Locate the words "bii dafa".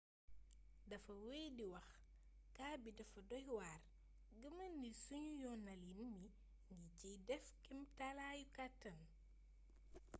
2.81-3.19